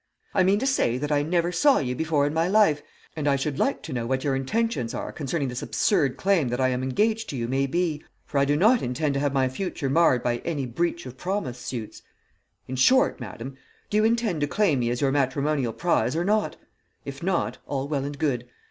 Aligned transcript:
I 0.33 0.41
mean 0.41 0.57
to 0.57 0.65
say 0.65 0.97
that 0.97 1.11
I 1.11 1.21
never 1.21 1.51
saw 1.51 1.77
you 1.77 1.93
before 1.95 2.25
in 2.25 2.33
my 2.33 2.47
life, 2.47 2.81
and 3.15 3.27
I 3.27 3.35
should 3.35 3.59
like 3.59 3.83
to 3.83 3.93
know 3.93 4.07
what 4.07 4.23
your 4.23 4.35
intentions 4.35 4.95
are 4.95 5.11
concerning 5.11 5.47
this 5.47 5.61
absurd 5.61 6.17
claim 6.17 6.47
that 6.47 6.59
I 6.59 6.69
am 6.69 6.81
engaged 6.81 7.29
to 7.29 7.35
you 7.37 7.47
may 7.47 7.67
be, 7.67 8.03
for 8.25 8.39
I 8.39 8.45
do 8.45 8.55
not 8.57 8.81
intend 8.81 9.13
to 9.13 9.19
have 9.19 9.31
my 9.31 9.47
future 9.47 9.91
marred 9.91 10.23
by 10.23 10.37
any 10.37 10.65
breach 10.65 11.05
of 11.05 11.17
promise 11.19 11.59
suits. 11.59 12.01
In 12.67 12.77
short, 12.77 13.19
madam, 13.19 13.57
do 13.91 13.97
you 13.97 14.03
intend 14.03 14.41
to 14.41 14.47
claim 14.47 14.79
me 14.79 14.89
as 14.89 15.01
your 15.01 15.11
matrimonial 15.11 15.71
prize 15.71 16.15
or 16.15 16.25
not? 16.25 16.55
If 17.05 17.21
not, 17.21 17.59
all 17.67 17.87
well 17.87 18.03
and 18.03 18.17
good. 18.17 18.49